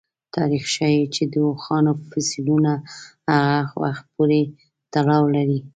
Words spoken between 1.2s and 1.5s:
د